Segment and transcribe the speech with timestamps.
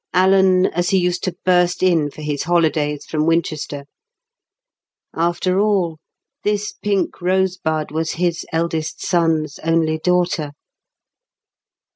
[0.15, 3.85] Alan, as he used to burst in for his holidays from Winchester!
[5.13, 5.99] After all,
[6.43, 10.53] this pink rosebud was his eldest son's only daughter.